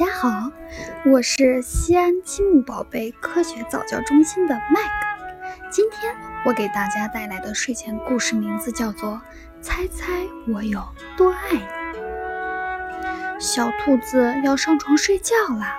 [0.00, 0.50] 大家好，
[1.04, 4.90] 我是西安积木宝贝科学早教中心的麦克。
[5.70, 9.10] 今天我给大家带来的睡前故事名字叫做
[9.60, 10.82] 《猜猜我有
[11.18, 11.60] 多爱你》。
[13.38, 15.78] 小兔子要上床睡觉啦，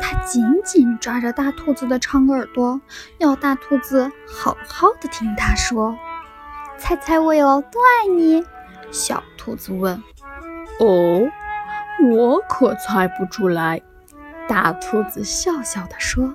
[0.00, 2.80] 它紧紧抓着大兔子的长耳朵，
[3.18, 5.98] 要大兔子好好的听它说
[6.78, 8.44] ：“猜猜我有多爱你？”
[8.92, 10.00] 小兔子问。
[10.78, 11.28] “哦。”
[12.02, 13.80] 我可猜不出来，
[14.46, 16.34] 大兔子笑笑地说：“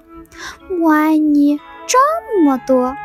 [0.82, 1.98] 我爱你这
[2.44, 2.96] 么多。”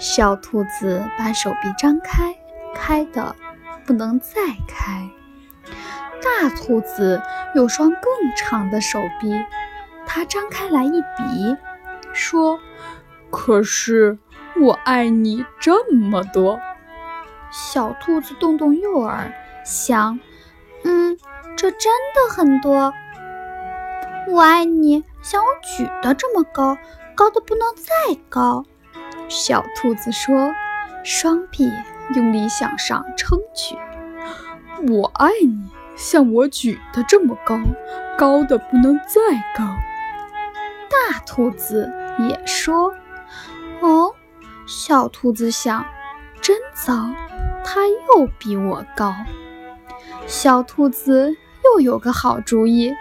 [0.00, 2.34] 小兔子把手臂张开，
[2.74, 3.36] 开的
[3.86, 4.32] 不能再
[4.66, 5.08] 开。
[6.20, 7.22] 大兔子
[7.54, 8.00] 有双更
[8.36, 9.32] 长的手臂，
[10.04, 11.56] 它张开来一比，
[12.12, 12.58] 说
[13.30, 14.18] ：“可是
[14.60, 16.58] 我爱你这么多。”
[17.52, 19.32] 小兔子动动右耳，
[19.64, 20.18] 想：“。”
[21.64, 22.92] 这真的很多，
[24.28, 26.76] 我爱你，像我举的这么高，
[27.14, 28.66] 高的不能再高。
[29.30, 30.52] 小兔子说，
[31.02, 31.72] 双臂
[32.14, 33.78] 用力向上撑去。
[34.92, 37.58] 我爱你，像我举的这么高，
[38.18, 39.64] 高的不能再高。
[40.90, 42.92] 大兔子也说，
[43.80, 44.12] 哦，
[44.66, 45.86] 小兔子想，
[46.42, 47.08] 真糟，
[47.64, 49.14] 它又比我高。
[50.26, 51.34] 小兔子。
[51.74, 52.94] 又有个好主意，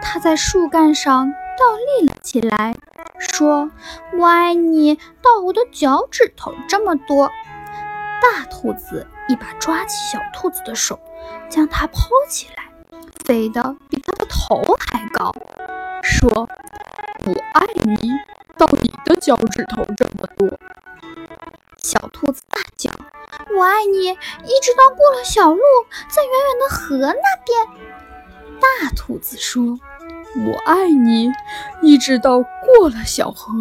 [0.00, 2.74] 它在树干上倒立了起来，
[3.18, 3.70] 说
[4.18, 7.30] ：“我爱你到我的脚趾头这么多。”
[8.22, 10.98] 大兔子一把抓起小兔子的手，
[11.50, 12.70] 将它抛起来，
[13.26, 15.30] 飞得比它的头还高，
[16.02, 16.48] 说
[17.26, 18.10] ：“我爱你
[18.56, 20.58] 到你的脚趾头这么多。”
[21.76, 22.90] 小兔子大叫
[23.54, 25.60] ：“我爱你一直到过了小路，
[26.08, 27.84] 在远远的河那边。”
[28.60, 29.78] 大兔子说
[30.46, 31.30] ：“我爱你，
[31.82, 33.52] 一直到过了小河，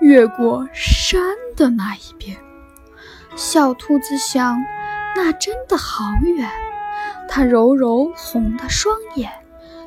[0.00, 1.20] 越过山
[1.56, 2.36] 的那一边。”
[3.36, 4.64] 小兔子想
[5.16, 6.48] ：“那真的好远。”
[7.28, 9.30] 它揉揉红的双眼，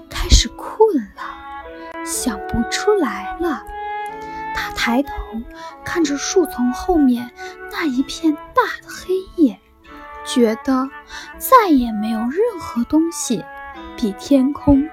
[0.09, 3.63] 开始困了，想不出来了。
[4.53, 5.11] 它抬头
[5.85, 7.31] 看着树丛后面
[7.71, 9.59] 那一片大的黑夜，
[10.25, 10.89] 觉得
[11.37, 13.45] 再也没有任何东西。
[13.97, 14.87] 比天空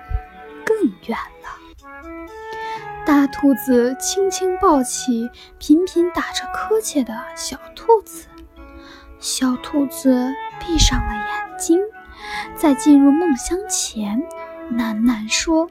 [0.64, 0.76] 更
[1.06, 1.50] 远了。
[3.04, 8.26] 大兔子轻轻抱起频频打着瞌睡的小兔子，
[9.20, 11.78] 小兔子闭上了眼睛，
[12.56, 14.22] 在进入梦乡前，
[14.72, 15.68] 喃喃说：“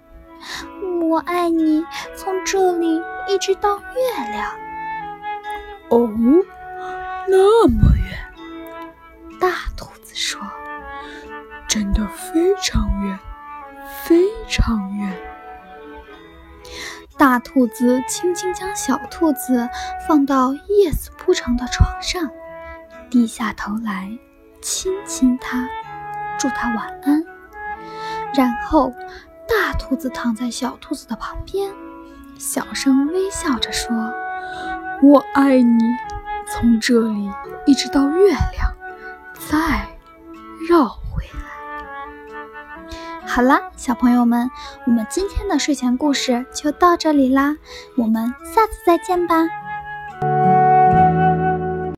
[1.02, 1.84] 我爱你，
[2.16, 4.52] 从这里一直到月亮。”
[5.90, 6.08] 哦，
[7.28, 9.40] 那么远。
[9.40, 10.40] 大兔子说。
[11.74, 13.18] 真的非常远，
[14.04, 15.12] 非常远。
[17.18, 19.68] 大兔子轻轻将小兔子
[20.08, 22.30] 放到叶子铺成的床上，
[23.10, 24.08] 低下头来
[24.62, 25.68] 亲亲它，
[26.38, 27.26] 祝它晚安。
[28.36, 28.94] 然后，
[29.50, 31.74] 大兔子躺在小兔子的旁边，
[32.38, 33.92] 小声微笑着说
[35.02, 35.84] ：“我爱你，
[36.46, 37.32] 从这里
[37.66, 38.76] 一直到月亮，
[39.50, 39.88] 再
[40.70, 40.96] 绕。”
[43.34, 44.52] 好啦，小朋友们，
[44.86, 47.58] 我们今天的睡前故事就到这里啦，
[47.98, 49.63] 我们下次再见吧。